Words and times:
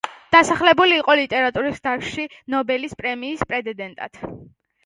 დასახელებული 0.35 0.95
იყო 1.01 1.15
ლიტერატურის 1.19 1.83
დარგში 1.89 2.25
ნობელის 2.55 2.99
პრემიის 3.03 3.47
პრეტენდენტად. 3.53 4.23